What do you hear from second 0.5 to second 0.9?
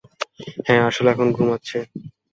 হ্যাঁ,